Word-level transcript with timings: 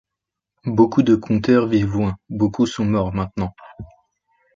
Beaucoup 0.65 1.03
de 1.03 1.13
conteurs 1.15 1.67
vivent 1.67 1.91
loin, 1.93 2.17
beaucoup 2.27 2.65
sont 2.65 2.85
morts 2.85 3.13
maintenant. 3.13 3.53